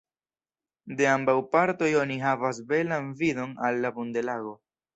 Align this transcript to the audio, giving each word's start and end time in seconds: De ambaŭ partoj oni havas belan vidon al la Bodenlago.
De 1.01 1.07
ambaŭ 1.09 1.35
partoj 1.51 1.89
oni 2.05 2.19
havas 2.25 2.63
belan 2.73 3.13
vidon 3.23 3.55
al 3.69 3.81
la 3.85 3.93
Bodenlago. 4.01 4.59